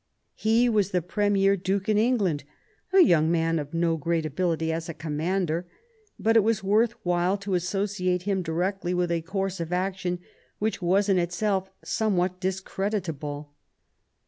[0.33, 2.43] He was the premier Duke in England,
[2.91, 5.67] a young man of no great ability as a commander;
[6.17, 10.17] but it was worth while to associate him directly with a course of action
[10.57, 13.53] which was in itself somewhat discreditable.